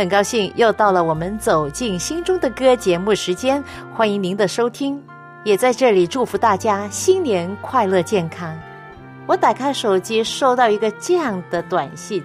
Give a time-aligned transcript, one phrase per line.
[0.00, 3.62] 很高兴又到了我们走进心中的歌节目时间，
[3.94, 4.98] 欢迎您的收听，
[5.44, 8.58] 也在这里祝福大家新年快乐健康。
[9.26, 12.24] 我打开手机，收到一个这样的短信，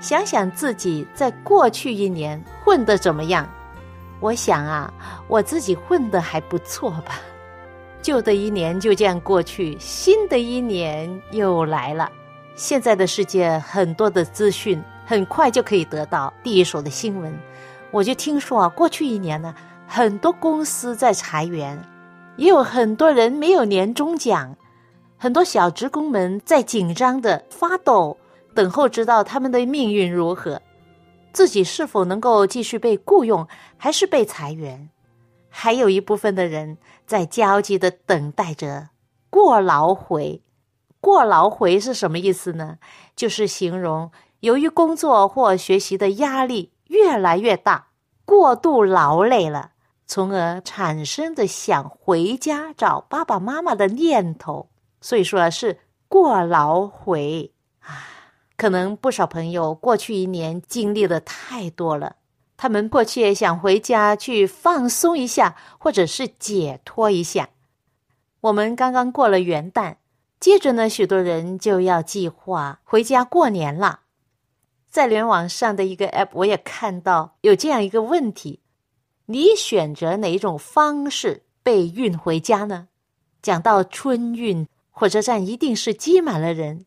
[0.00, 3.48] 想想自己在过去一年混得怎么样？
[4.18, 4.92] 我想啊，
[5.28, 7.20] 我自己混得还不错吧。
[8.02, 12.10] 旧的一年就这样过去，新的一年又来了。
[12.56, 14.82] 现在的世界很多的资讯。
[15.08, 17.32] 很快就可以得到第一手的新闻，
[17.90, 19.54] 我就听说啊，过去一年呢，
[19.86, 21.82] 很多公司在裁员，
[22.36, 24.54] 也有很多人没有年终奖，
[25.16, 28.14] 很多小职工们在紧张的发抖，
[28.54, 30.60] 等候知道他们的命运如何，
[31.32, 34.90] 自己是否能够继续被雇佣，还是被裁员，
[35.48, 38.90] 还有一部分的人在焦急的等待着
[39.30, 40.42] 过劳回。
[41.00, 42.76] 过劳回是什么意思呢？
[43.16, 44.10] 就是形容。
[44.40, 47.88] 由于工作或学习的压力越来越大，
[48.24, 49.72] 过度劳累了，
[50.06, 57.90] 从而产生的想回家找爸爸妈妈的念头，所以说是过劳回啊。
[58.56, 62.16] 可能不少朋友过去一年经历的太多了，
[62.56, 67.50] 他们迫切想回家去放松一下，或者是解脱一下。
[68.40, 69.96] 我们刚刚过了元旦，
[70.38, 74.00] 接着呢，许多人就要计划回家过年了。
[74.88, 78.60] 在联网上的一个 App，我也看到有这样一个问题：
[79.26, 82.88] 你选择哪一种方式被运回家呢？
[83.42, 86.86] 讲到春运，火车站一定是挤满了人。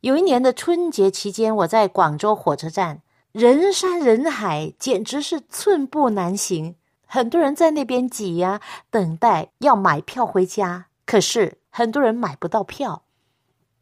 [0.00, 3.02] 有一年的春节期间，我在广州火车站，
[3.32, 6.74] 人山人海，简直是寸步难行。
[7.06, 13.04] 很多人在那边挤呀，等待要买票回家，可是很多人买不到票。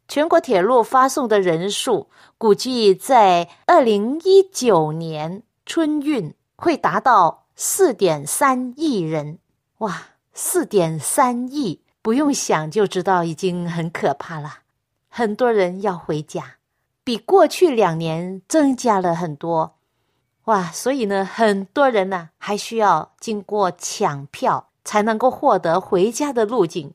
[0.07, 2.07] 全国铁路发送的人数
[2.37, 9.39] 估计在二零一九年春运会达到四点三亿人，
[9.79, 14.59] 哇，四点三亿，不用想就知道已经很可怕了。
[15.09, 16.57] 很多人要回家，
[17.03, 19.77] 比过去两年增加了很多，
[20.43, 26.93] 哇，所以呢，很多人呢还需要经过抢票才能够获得回家的路径。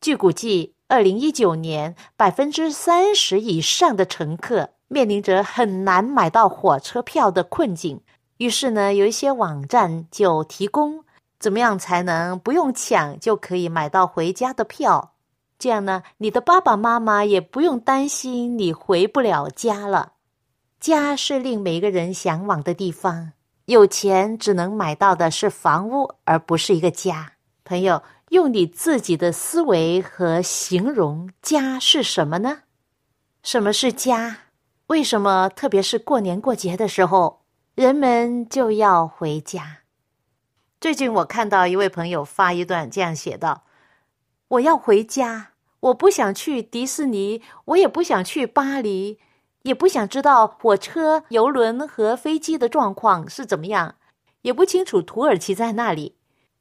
[0.00, 0.75] 据估计。
[0.88, 8.00] 二零一九年，百分之三十以上的乘客面临着很难买到火车票的困境。
[8.36, 11.04] 于是呢，有一些网站就提供
[11.40, 15.14] 怎么样才能不用抢就可以买到回家的票。
[15.58, 20.12] 这样呢，你的爸爸妈妈也不用担心你回不了家了。
[20.78, 23.32] 家是令每个人向往的地方，
[23.64, 27.32] 有钱只能买到的是房屋，而不是一个家。
[27.64, 28.00] 朋友。
[28.30, 32.62] 用你自己的思维和形容家是什么呢？
[33.44, 34.38] 什么是家？
[34.88, 37.44] 为什么特别是过年过节的时候，
[37.76, 39.82] 人们就要回家？
[40.80, 43.62] 最近我看到一位朋友发一段这样写道
[44.48, 49.20] ：“我要回家，我不想去迪士尼，我也不想去巴黎，
[49.62, 53.94] 也不想知道火车、游轮和飞机的状况是怎么样，
[54.42, 56.16] 也不清楚土耳其在那里。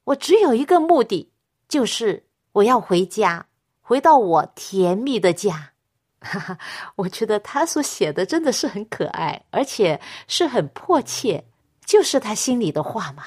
[0.06, 1.32] 我只有一个目的。”
[1.68, 3.46] 就是我要回家，
[3.82, 5.72] 回到我甜蜜的家。
[6.20, 6.58] 哈哈，
[6.96, 11.44] 我觉得他所写的真的是很可爱，而且是很迫切，
[11.86, 13.26] 就是他心里的话嘛。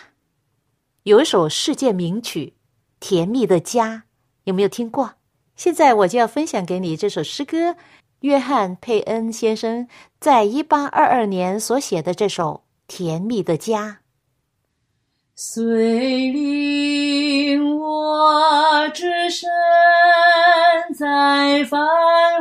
[1.04, 2.46] 有一首世界名曲
[2.98, 3.94] 《甜蜜的家》，
[4.44, 5.14] 有没有听过？
[5.54, 7.76] 现在我就要分享给你这首诗歌，
[8.20, 9.88] 约翰·佩恩先生
[10.18, 13.86] 在一八二二年所写的这首《甜蜜的家》。
[15.36, 16.32] 遂
[17.56, 19.48] 我只身
[20.94, 21.80] 在繁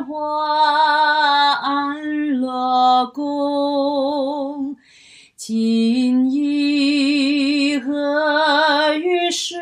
[0.06, 4.76] 华安乐宫
[5.36, 9.56] 今已何于世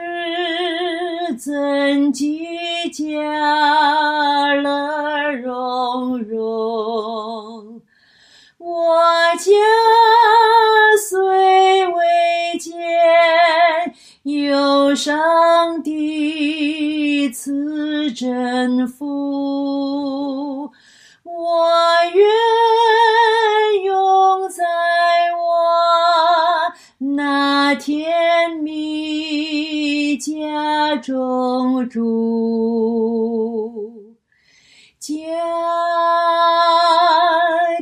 [1.38, 2.48] 怎及
[2.92, 7.82] 家乐融融。
[8.58, 8.96] 我
[9.38, 9.52] 家
[14.94, 20.70] 上帝赐真福，
[21.24, 21.70] 我
[22.14, 22.24] 愿
[23.84, 24.64] 永在
[25.38, 26.74] 我
[27.16, 32.96] 那甜蜜家中住。
[35.00, 35.14] 家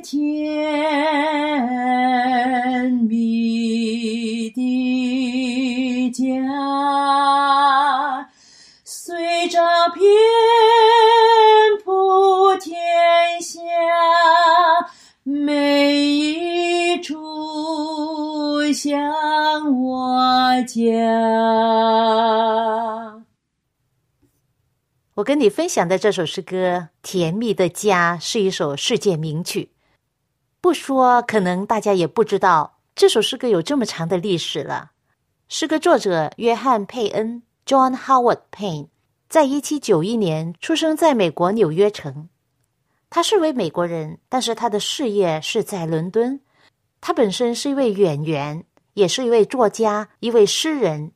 [0.02, 1.03] 天
[18.84, 20.84] 像我家。
[25.14, 26.56] 我跟你分享的这首诗歌
[27.02, 29.72] 《甜蜜的家》是一首世界名曲。
[30.60, 34.92] 不说，可能大家也不知道这首诗歌有这么长的历史了。
[35.48, 38.90] 诗歌作者约翰·佩恩 （John Howard Payne）
[39.30, 42.28] 在一七九一年出生在美国纽约城。
[43.10, 46.42] 他是位美国人，但是他的事业是在伦敦。
[47.00, 48.64] 他本身是一位演员，
[48.94, 51.12] 也是一位作家、一位诗人，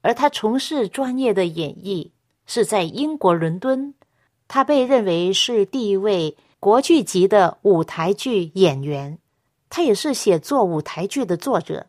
[0.00, 2.12] 而他从事专业的演绎。
[2.44, 3.94] 是在英国伦敦，
[4.48, 9.18] 他被认为是第一位国剧级的舞台剧演员，
[9.70, 11.86] 他也是写作舞台剧的作者。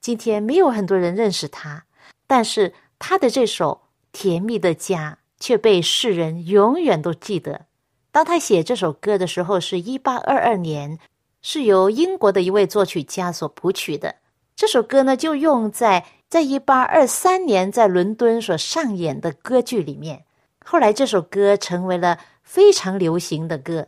[0.00, 1.84] 今天没有很多人认识他，
[2.26, 7.66] 但是他的这首《甜蜜的家》却被世人永远都记得。
[8.10, 10.98] 当他写这首歌的时候，是一八二二年，
[11.42, 14.16] 是由英国的一位作曲家所谱曲的。
[14.56, 16.04] 这首歌呢，就用在。
[16.26, 20.24] 在一八二三年在伦敦所上演的歌剧里面，
[20.64, 23.86] 后来这首歌成为了非常流行的歌，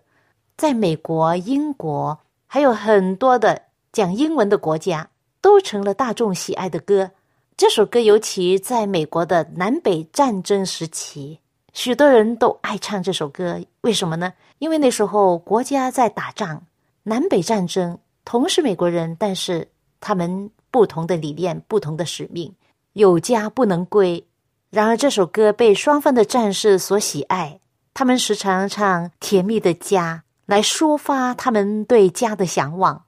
[0.56, 2.16] 在美国、英国
[2.46, 5.10] 还有很多的讲英文的国家
[5.40, 7.10] 都成了大众喜爱的歌。
[7.56, 11.40] 这首歌尤其在美国的南北战争时期，
[11.72, 13.60] 许多人都爱唱这首歌。
[13.80, 14.32] 为什么呢？
[14.60, 16.62] 因为那时候国家在打仗，
[17.02, 19.66] 南北战争，同是美国人，但是
[20.00, 20.50] 他们。
[20.68, 22.54] 不同的理念，不同的使命，
[22.92, 24.26] 有家不能归。
[24.68, 27.60] 然而，这首歌被双方的战士所喜爱，
[27.94, 33.04] 他们时常唱《甜蜜的家》来抒发他们对家的向往。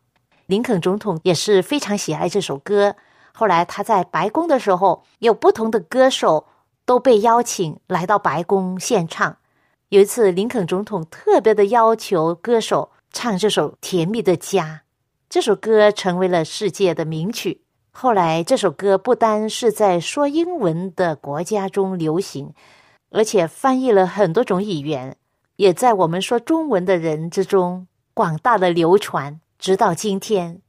[0.46, 2.96] 林肯总统也是非常喜爱这首歌。
[3.35, 6.46] 后来他在白宫的时候，有不同的歌手
[6.87, 9.37] 都被邀请来到白宫献唱。
[9.90, 14.85] 有一次，林肯总统特别的要求歌手唱这首《甜蜜的家》。
[15.29, 17.61] 这首歌成为了世界的名曲。
[17.91, 22.55] 后来，这首歌不单是在说英文的国家中流行，
[23.11, 25.17] 而且翻译了很多种语言，
[25.57, 29.39] 也在我们说中文的人之中广大的流传。
[29.59, 30.63] 直到今天，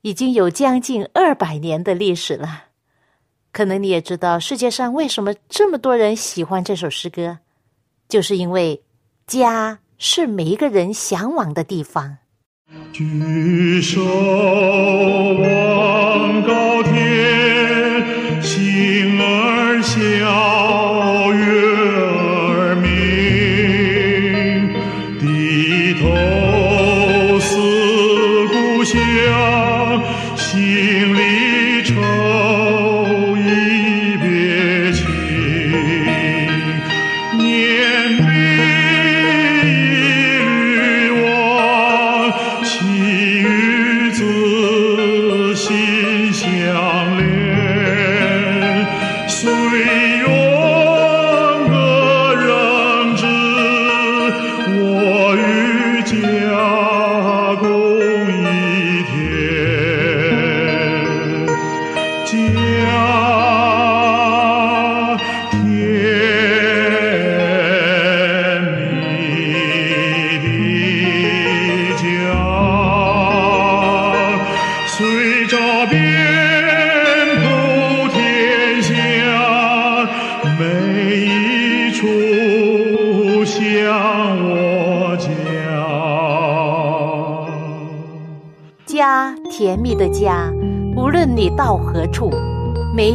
[0.00, 2.64] 已经有将近二百年的历史了。
[3.52, 7.40] 可能你也知道，世界上为什么这么多人喜欢这首诗歌，
[8.08, 8.82] 就是因为
[9.26, 12.18] 家是每一个人向往的地方。
[12.92, 17.37] 举手望高天，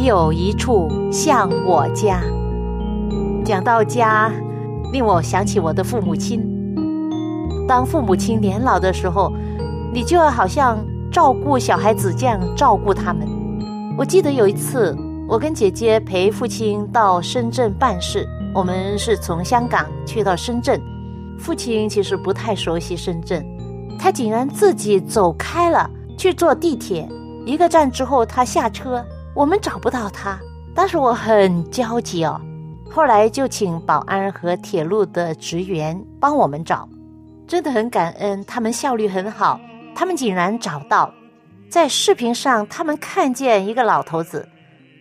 [0.04, 2.20] 有一处像我家。
[3.42, 4.30] 讲到家，
[4.92, 6.46] 令我想起我的父母亲。
[7.66, 9.32] 当父母亲年老的时候，
[9.94, 13.26] 你就要好像照顾小孩子这样照顾他们。
[13.96, 14.94] 我记得有一次，
[15.26, 20.78] 我跟姐姐陪父亲到深圳办事，我们是从香港去到深圳。
[21.38, 23.42] 父亲其实不太熟悉深圳，
[23.98, 27.08] 他竟然自己走开了，去坐地铁。
[27.46, 29.02] 一个站之后，他下车，
[29.34, 30.38] 我们找不到他，
[30.76, 32.40] 当时我很焦急哦。
[32.88, 36.88] 后来就请保安和铁路的职员帮我们找，
[37.44, 39.58] 真的很感恩，他们效率很好，
[39.92, 41.12] 他们竟然找到。
[41.68, 44.48] 在视频上，他们看见一个老头子，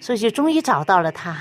[0.01, 1.37] 所以就终于找到了他。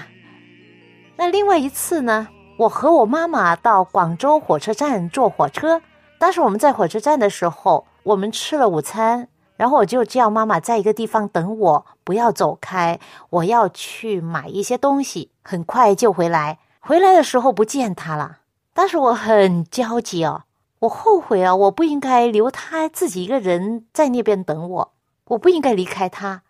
[1.16, 5.80] 那另外一次呢，我和我妈妈到广州火车站坐火车，
[6.18, 9.28] 当时我们在火车站的时候，我们吃了午餐，
[9.62, 12.98] 然后我就叫妈妈在一个地方等我，不要走开，
[13.30, 16.58] 我要去买一些东西，很快就回来。
[16.80, 18.38] 回来的时候不见他了，
[18.74, 20.42] 当时我很焦急哦，
[20.80, 24.92] 我后悔啊，我不应该留他自己一个人在那边等我。
[25.26, 26.42] 我不应该离开他，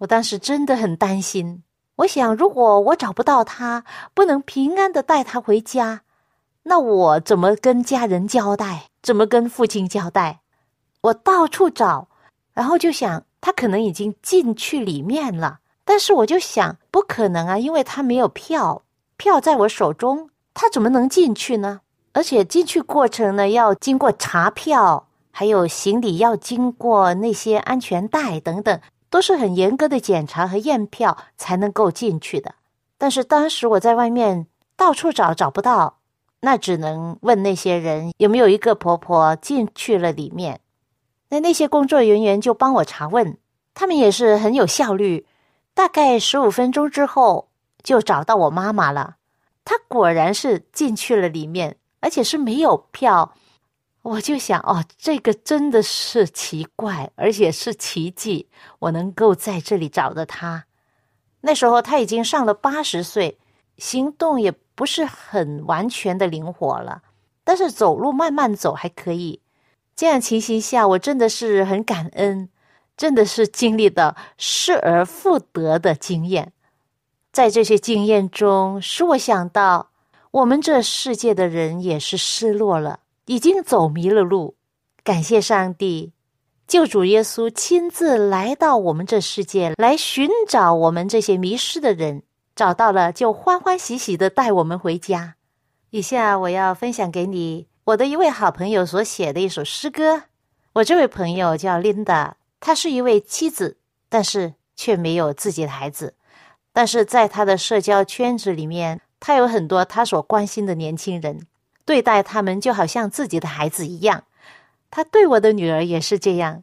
[0.00, 1.62] 我当时真的很担心。
[1.96, 6.02] 我想，如果我找不到他，不能平安的带他回家，
[6.64, 8.90] 那我怎么跟家人交代？
[9.02, 10.40] 怎么跟父亲交代？
[11.00, 12.08] 我到处找，
[12.54, 15.60] 然后就想他可能已经进去里面了。
[15.84, 18.82] 但是我就想，不可能啊，因为他没有票，
[19.16, 21.80] 票在我手中，他怎么能进去呢？
[22.12, 25.06] 而且进去过程呢，要经过查票。
[25.32, 32.56] 还有行李要经过那些安全带等等，都是很严格的检查和验票才能够进去的。
[32.98, 35.98] 但是当时我在外面到处找找不到，
[36.40, 40.60] 那只能问那些人有没有一个婆婆进去了里面。
[41.30, 43.38] 那那些工作人员就帮我查问，
[43.72, 45.26] 他们也是很有效率，
[45.72, 47.48] 大概十五分钟之后
[47.82, 49.16] 就找到我妈妈了。
[49.64, 53.34] 她果然是进去了里面，而且是没有票。
[54.02, 60.64] 我就想哦，这个真的是奇怪，而且是奇迹，我能够在这里找到他。
[61.42, 63.38] 那时候他已经上了八十岁，
[63.76, 67.02] 行动也不是很完全的灵活了，
[67.44, 69.40] 但是走路慢慢走还可以。
[70.00, 72.48] 这样情形下，我真的是很感恩，
[72.96, 76.54] 真的是经历的失而复得的经验。
[77.30, 79.90] 在这些经验中，使我想到，
[80.30, 83.00] 我们这世界的人也是失落了。
[83.26, 84.54] 已经走迷了路，
[85.04, 86.14] 感谢上帝，
[86.66, 92.22] 救主耶稣亲自来到我们这世界来寻找我们这些迷失的人，
[92.56, 95.34] 找到了就欢欢喜喜的带我们回家。
[95.90, 100.24] 以下我要分享给你我的一位好朋友所写的一首诗歌。
[100.74, 106.14] 我这位朋友叫琳达，她是一位妻子，但是却没有自己的孩子，
[106.72, 111.46] 但是在她的社交圈子里面，她有很多她所关心的年轻人。
[111.86, 114.22] 对待他们就好像自己的孩子一样，
[114.92, 116.62] 他对我的女儿也是这样。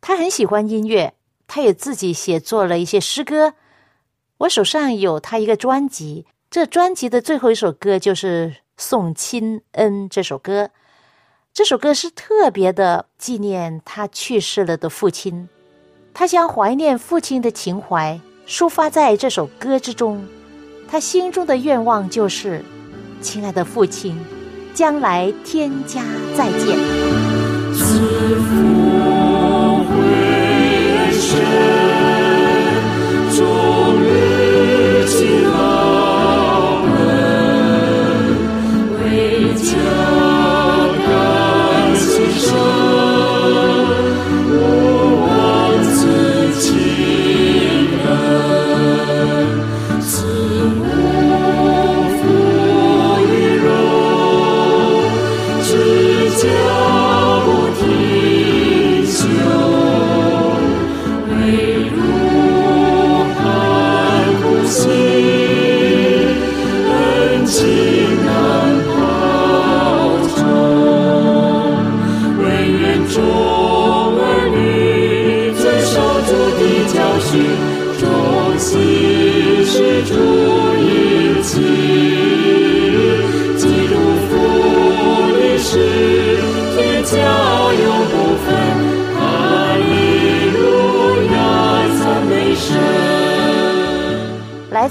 [0.00, 1.12] 他很喜欢音乐，
[1.46, 3.54] 他也自己写作了一些诗歌。
[4.38, 10.70] 我手上有他一个专辑，这专辑的最后一首歌就是《送亲恩》这首歌。
[11.52, 15.48] 这首歌是特别的纪念他去世了的父亲，
[16.12, 20.26] 他将怀念父亲的情怀抒发在这首歌之中。
[20.88, 22.64] 他心中的愿望就是，
[23.20, 24.18] 亲爱的父亲。
[24.74, 26.02] 将来天家
[26.36, 26.76] 再见。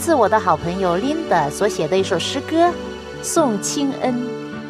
[0.05, 2.67] 是我的好朋友 Linda 所写的一首诗歌
[3.22, 4.13] 《送亲恩》，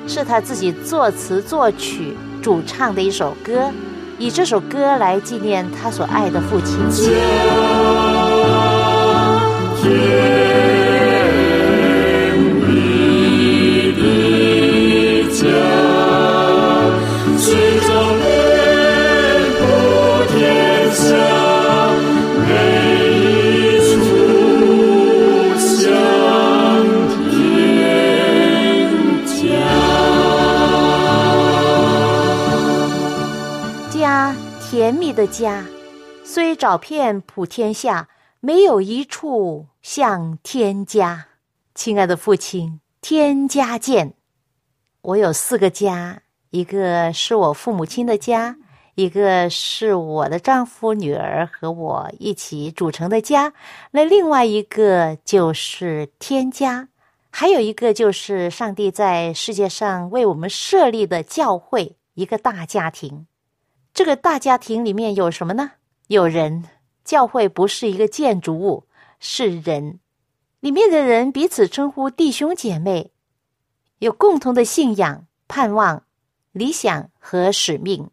[0.07, 3.71] 是他自己作词作曲、主唱的一首歌，
[4.19, 6.77] 以这首歌来纪念他所爱的父亲。
[34.83, 35.65] 甜蜜的家，
[36.25, 38.09] 虽找遍普天下，
[38.41, 41.27] 没有一处像天家。
[41.73, 44.15] 亲爱的父亲，天家见。
[45.01, 48.57] 我有四个家，一个是我父母亲的家，
[48.95, 53.53] 一个是我的丈夫、女儿和我一起组成的家，
[53.91, 56.89] 那另外一个就是天家，
[57.29, 63.27] 还有一个就是上帝在世界上为我们设立的教会，一个大家庭。
[63.93, 65.71] 这个大家庭里面有什么呢？
[66.07, 66.65] 有人。
[67.03, 68.87] 教会不是一个建筑物，
[69.19, 69.99] 是人。
[70.61, 73.11] 里面的人彼此称呼弟兄姐妹，
[73.99, 76.03] 有共同的信仰、盼望、
[76.53, 78.09] 理想和使命。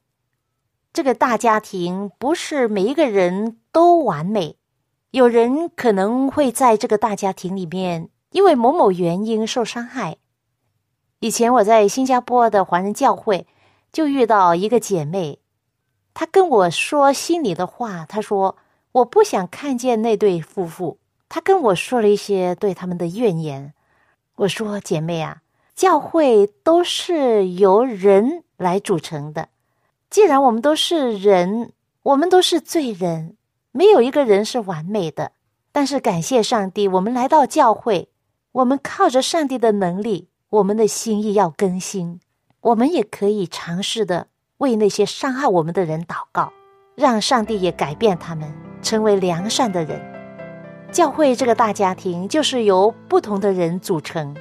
[0.93, 4.57] 这个大家庭不是每一个人都完美，
[5.13, 10.17] 有人可能会在这个大家庭里面因为某某原因受伤害。
[11.21, 13.47] 以前我在新加坡的华人教会
[13.93, 15.39] 就遇到一个姐妹，
[16.15, 18.57] 他跟我说心里的话，他说。
[18.93, 20.99] 我不想看见那对夫妇。
[21.29, 23.73] 他跟我说了一些对他们的怨言。
[24.35, 25.43] 我说：“姐妹啊，
[25.77, 29.49] 教会都是由人来组成的。
[30.11, 33.37] 既然我们都是人，我们都是罪人，
[33.71, 35.31] 没有一个人是完美的。
[35.71, 38.09] 但是感谢上帝，我们来到教会，
[38.51, 42.19] 我们靠着上帝的能力，我们的心意要更新。
[42.61, 44.27] 我们也可以尝试的
[44.61, 46.51] 为那些伤害我们的人祷告，
[46.95, 48.51] 让上帝也改变他们。”
[48.83, 50.01] 成为良善的人，
[50.91, 54.35] 教会这个大家庭就是由不同的人组成，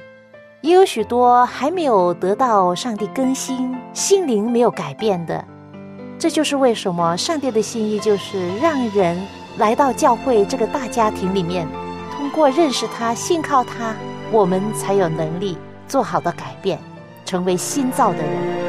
[0.62, 5.44] 也有许多还没有得到上帝更新、心灵没有改变的。
[6.18, 9.22] 这就是为什么上帝的心意就是让人
[9.58, 11.68] 来到教会这个大家庭里面，
[12.16, 13.94] 通过认识他、信靠他，
[14.32, 16.78] 我们才有能力做好的改变，
[17.26, 18.59] 成为新造的人。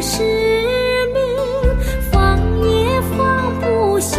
[0.00, 0.22] 使
[1.12, 1.20] 命，
[2.10, 3.18] 放也放
[3.60, 4.16] 不下。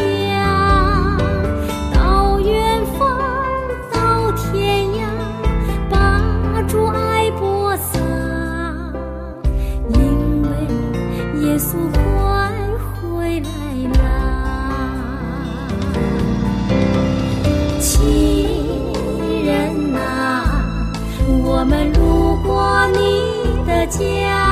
[1.94, 3.20] 到远方，
[3.92, 5.00] 到天涯，
[5.90, 8.00] 把主爱播撒。
[9.90, 10.50] 因为
[11.42, 12.00] 耶稣快
[13.02, 13.50] 回来
[14.00, 14.04] 啦，
[17.80, 17.86] 亲
[19.46, 20.64] 人呐、啊，
[21.44, 22.98] 我们路过你
[23.68, 24.45] 的家。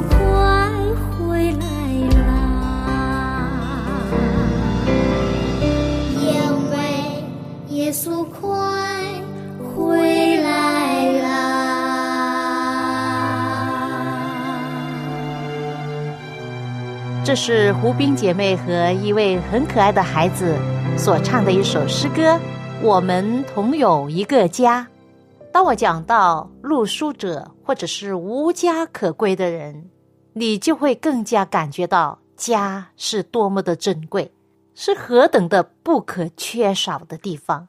[0.00, 0.16] 快
[1.18, 1.66] 回来
[2.16, 2.22] 啦
[6.20, 6.24] 因
[6.70, 6.76] 为
[7.68, 8.40] 耶稣快
[9.58, 11.32] 回来啦
[17.24, 20.56] 这是胡斌姐妹和一位很可爱的孩子
[20.96, 22.22] 所唱的一首诗歌
[22.82, 24.86] 《我们同有一个家》。
[25.52, 29.90] 当我讲到露宿者或者是无家可归的人，
[30.32, 34.32] 你就会更加感觉到家是多么的珍贵，
[34.74, 37.68] 是何等的不可缺少的地方。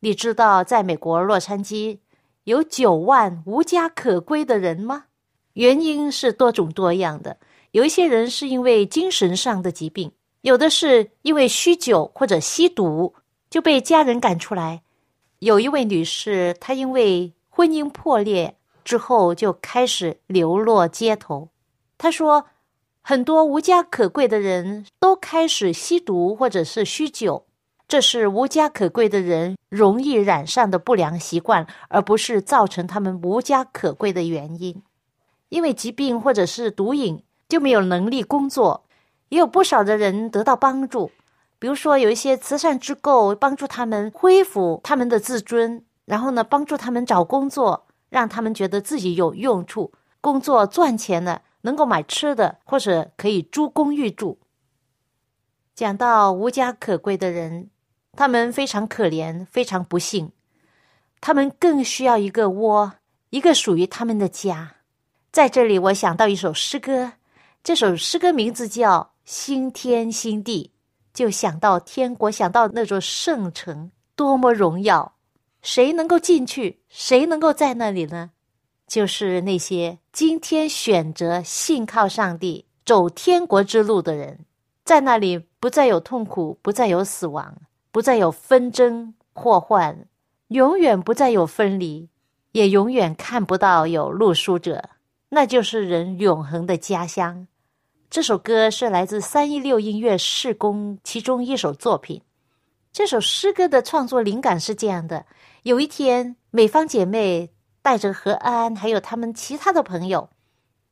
[0.00, 2.00] 你知道，在美国洛杉矶
[2.44, 5.04] 有九万无家可归的人吗？
[5.54, 7.38] 原因是多种多样的，
[7.70, 13.14] 有一些人是因为精神上的疾病，有的是因为酗酒或者吸毒
[13.48, 14.82] 就被家人赶出来。
[15.44, 21.50] 有一位女士，她因为婚姻破裂之后就开始流落街头。
[21.98, 22.46] 她说，
[23.02, 27.44] 很多无家可归的人都开始吸毒或者是酗酒。
[27.86, 34.82] 这是无家可归的人容易染上的不良习惯，而不是造成他们无家可归的原因。
[35.50, 38.86] 因为疾病或者是毒瘾，就没有能力工作。
[39.28, 41.10] 也有不少的人得到帮助，
[41.64, 54.38] 比如说有一些慈善机构帮助他们恢复他们的自尊，然后呢，帮助他们找工作，让他们觉得自己有用处，工作赚钱了，能够买吃的，或者可以租公寓住。
[55.74, 57.70] 讲到无家可归的人。
[58.12, 60.32] 他们非常可怜，非常不幸，
[61.22, 62.92] 他们更需要一个窝，
[63.30, 64.74] 一个属于他们的家。
[65.32, 67.14] 在这里，我想到一首诗歌，
[67.62, 70.72] 这首诗歌名字叫《新天新地》，
[71.14, 75.14] 就想到天国，想到那座圣城多么荣耀。
[75.62, 76.80] 谁能够进去？
[76.90, 78.32] 谁能够在那里呢？
[78.86, 84.40] 就是那些今天选择信靠上帝、走天国之路的人，
[84.84, 87.56] 在那里不再有痛苦，不再有死亡。
[87.90, 90.08] 不再有纷争祸患，
[90.48, 92.08] 永远不再有分离，
[92.50, 94.90] 也永远看不到有露宿者，
[95.28, 97.46] 那就是人永恒的家乡。
[98.10, 102.22] 这首歌是来自三一六音乐事工其中一首作品。
[102.92, 105.26] 这首诗歌的创作灵感是这样的：
[105.62, 107.50] 有一天，美方姐妹
[107.82, 110.30] 带着何安还有他们其他的朋友，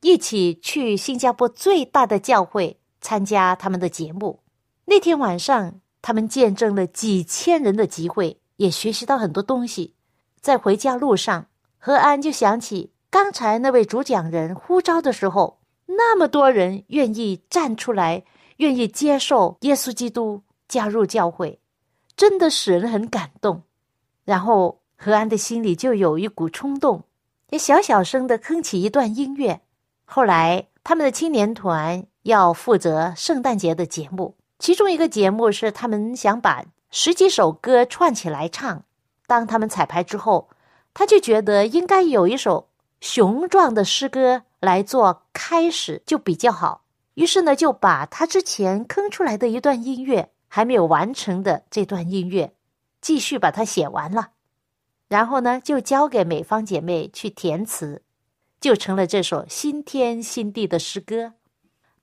[0.01, 4.41] 一起去新加坡最大的教会参加他们的节目。
[4.87, 5.81] 那天晚上。
[6.05, 9.95] 他们见证了几千人的集会，也学习到很多东西。
[10.41, 11.47] 在回家路上，
[11.79, 15.61] 何安就想起刚才那位主讲人呼召的时候，
[15.97, 18.25] 那么多人愿意站出来，
[18.59, 21.61] 愿意接受耶稣基督加入教会，
[22.17, 23.63] 真的使人很感动。
[24.25, 27.05] 然后何安的心里就有一股冲动，
[27.51, 29.61] 也小小声的哼起一段音乐。
[30.05, 34.37] 后来他们的青年团要负责圣诞节的节目。
[34.59, 38.85] 其中一个节目是他们想把十几首歌串起来唱。
[39.27, 40.49] 当他们彩排之后，
[40.95, 42.69] 他就觉得应该有一首
[43.01, 46.85] 雄壮的诗歌来做开始就比较好。
[47.15, 52.55] 于是呢，就把他之前坑出来的一段音乐还没有完成的这段音乐，
[53.01, 54.31] 继续把它写完了。
[55.09, 58.03] 然后呢，就交给美方姐妹去填词，
[58.61, 61.35] 就成了这首新天新地的诗歌。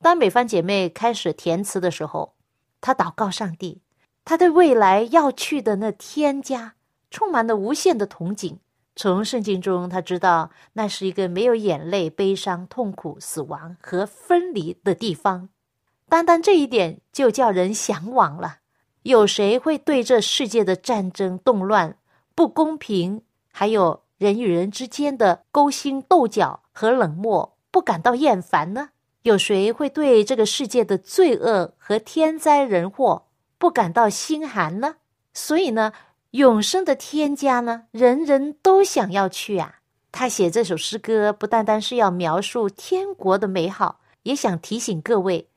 [0.01, 2.35] 当美方姐妹开始填词的时候，
[2.81, 3.81] 他祷告上帝，
[4.25, 6.75] 他对未来要去的那天家
[7.09, 8.57] 充满了无限的憧憬。
[9.01, 15.47] 从圣经中，他知道那是一个没有眼泪、悲伤、痛苦、死亡和分离的地方。
[16.09, 18.57] 单单这一点就叫人向往了。
[19.03, 21.95] 有谁会对这世界的战争、动乱、
[22.35, 23.21] 不公平，
[23.53, 28.89] 还有人与人之间的勾心斗角和冷漠不感到厌烦呢？
[29.21, 34.95] 有谁会对这个世界的罪恶和天灾人祸不感到心寒呢？
[35.33, 35.93] 所以呢，
[36.31, 39.75] 永生的天家呢，人人都想要去啊。
[40.11, 45.47] 他写这首诗歌，不单单是要描述天国的美好，也想提醒各位：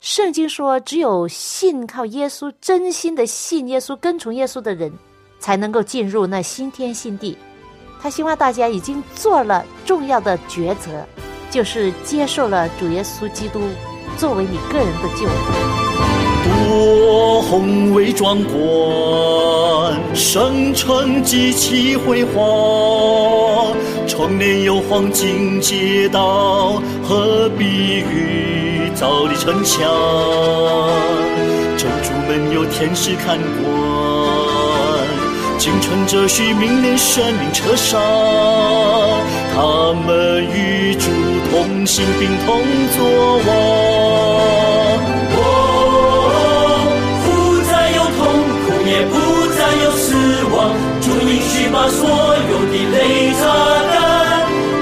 [0.00, 4.92] 圣经说，只有信靠耶稣、真心的信耶稣、跟从耶稣的人，
[5.38, 7.36] 才能够进入那新天新地。
[8.00, 11.04] 他希望大家已经做了重要的抉择。
[11.50, 13.58] 就是接受了主耶稣基督
[14.18, 15.87] 作为你个人的救主。
[16.66, 18.54] 多宏伟壮观，
[20.14, 23.72] 圣城极其辉煌，
[24.06, 29.88] 城内有黄金街道和碧玉造的城墙，
[31.76, 33.66] 珍珠们有天使看管，
[35.58, 38.00] 敬承着许命令生命车上，
[39.54, 41.08] 他们与主。
[41.50, 42.60] 同心并同
[42.94, 42.98] 作
[43.46, 43.48] 王，
[49.06, 49.14] 不
[49.56, 50.06] 再有死
[50.52, 50.56] 亡。
[51.00, 52.96] 主允许把所有的泪
[53.34, 53.40] 擦
[53.94, 53.96] 干，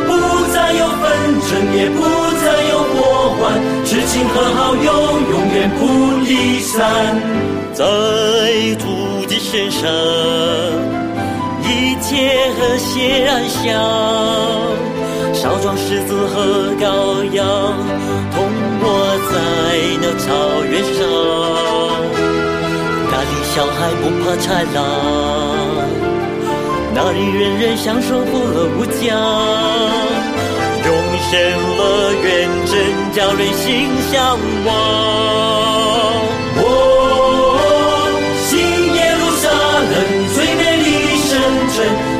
[0.07, 0.11] 不
[0.53, 1.03] 再有纷
[1.49, 1.99] 争，也不
[2.43, 2.95] 再有祸
[3.39, 3.41] 患。
[3.85, 4.89] 知情和好友
[5.31, 5.81] 永远不
[6.25, 6.75] 离散，
[7.73, 7.85] 在
[8.79, 8.85] 主
[9.27, 9.81] 的身上，
[11.63, 12.11] 一切。
[12.59, 13.65] 和谐安详，
[15.35, 16.85] 少壮狮子和羔
[17.35, 17.45] 羊，
[18.33, 18.35] 同
[18.81, 18.85] 我
[19.31, 19.35] 在
[20.01, 20.25] 那草
[20.65, 21.05] 原上。
[23.57, 24.85] 小孩不怕豺狼，
[26.95, 29.01] 那里人人享受福乐无疆。
[30.85, 30.93] 永
[31.31, 31.33] 生
[31.79, 32.27] 乐园
[32.67, 32.77] 真
[33.15, 34.75] 叫人心向往。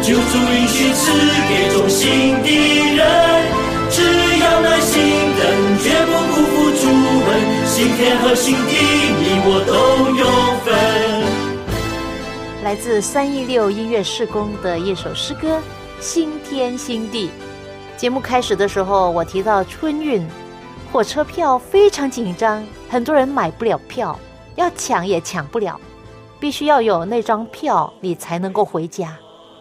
[0.03, 1.11] 救主允许赐
[1.49, 2.49] 给忠心的
[2.95, 2.99] 人，
[3.91, 4.01] 只
[4.39, 4.95] 要耐心
[5.37, 5.43] 等，
[5.83, 6.81] 绝不辜负主
[7.29, 7.31] 恩。
[7.67, 8.71] 新天和新地，
[9.19, 9.75] 你我都
[10.17, 10.25] 有。
[12.67, 15.59] 来自三一六音乐事工的一首诗歌
[16.01, 17.29] 《新天新地》。
[17.97, 20.27] 节目开始的时候，我提到春运
[20.91, 24.19] 火车票非常紧张，很多人买不了票，
[24.57, 25.81] 要抢也抢不了，
[26.41, 29.17] 必须要有那张票，你才能够回家。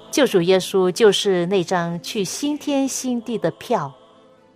[0.10, 3.94] 救主耶稣就是那张去新天新地的票，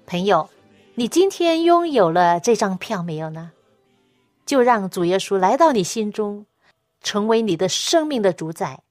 [0.08, 0.50] 朋友，
[0.96, 3.52] 你今天拥有了这张票没有呢？
[4.48, 6.48] 就让主耶稣来到你心中，
[7.02, 8.84] 成为你的生命的主宰。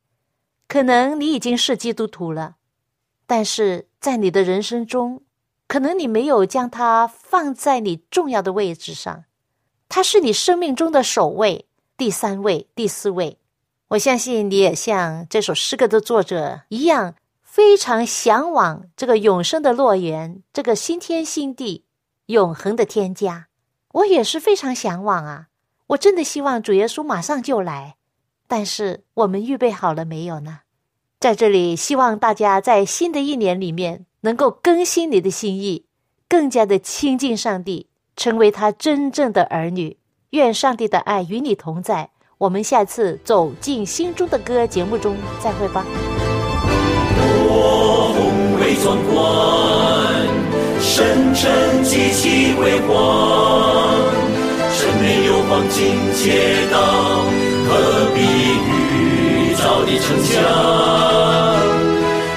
[0.66, 2.57] 可能你已经是基督徒了，
[3.27, 5.23] 但是在你的人生中，
[5.66, 9.25] 可能你没有将它放在你重要的位置上，
[9.88, 11.66] 它是你生命中的首位、
[11.97, 13.38] 第三位、第四位。
[13.88, 21.85] 我相信你也像这首诗歌的作者一样，非常向往这个永生的乐园，这个新天新地、
[22.27, 23.49] 永恒的天家。
[23.92, 25.49] 我也是非常向往啊！
[25.88, 27.97] 我真的希望主耶稣马上就来。
[28.49, 30.61] 但是我们预备好了没有呢？
[31.21, 35.85] 在这里，希望大家在新的一年里面能够更新你的心意，
[36.29, 39.99] 更加的亲近上帝，成为他真正的儿女。
[40.31, 42.11] 愿上帝的爱与你同在。
[42.39, 45.85] 我们下次走进心中的歌节目中再会吧。
[47.51, 49.19] 我宏伟壮观，
[50.81, 53.99] 圣城极其辉煌，
[54.73, 57.25] 城内有黄金街道，
[57.79, 60.35] 何必预造的城墙？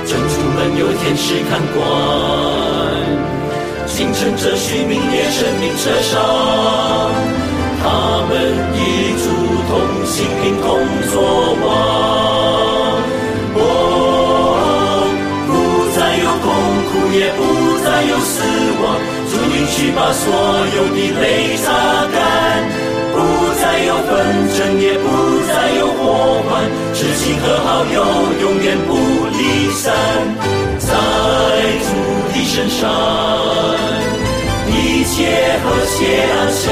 [0.06, 1.80] 珍珠们有天使看管，
[3.88, 6.12] 清晨这许明烈生命车上，
[7.82, 7.86] 他
[8.30, 8.32] 们
[8.76, 8.78] 一
[9.18, 9.26] 组。
[9.72, 10.68] 同心凭同
[11.14, 11.16] 作
[11.64, 11.66] 王，
[13.56, 13.64] 哦，
[15.48, 15.50] 不
[15.96, 16.46] 再有痛
[16.90, 17.40] 苦，也不
[17.86, 18.34] 再有死
[18.82, 18.84] 亡。
[19.32, 20.28] 主允许把所
[20.76, 21.24] 有的泪
[21.56, 21.66] 擦
[22.12, 22.21] 干，
[27.32, 28.04] 心和好友
[28.42, 28.92] 永远不
[29.38, 29.96] 离散，
[30.80, 30.90] 在
[31.80, 31.88] 主
[32.34, 32.92] 的身上，
[34.68, 36.68] 一切和谐安详。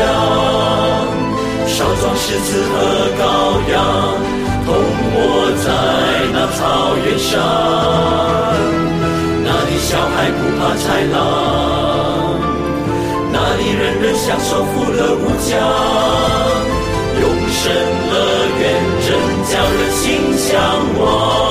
[1.66, 2.76] 少壮狮子和
[3.16, 3.24] 羔
[3.72, 3.74] 羊
[4.66, 4.68] 同
[5.16, 5.18] 卧
[5.64, 5.66] 在
[6.34, 6.60] 那草
[7.06, 7.40] 原上，
[9.42, 11.18] 那里小孩不怕豺狼，
[13.32, 15.56] 那里人人享受富乐无疆，
[17.62, 18.64] 生乐园
[19.02, 19.10] 真
[19.52, 20.58] 叫人心向
[20.98, 21.49] 往。